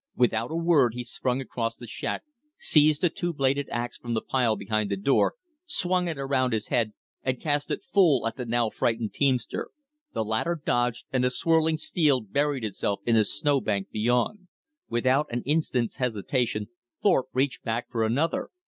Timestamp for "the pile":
4.15-4.55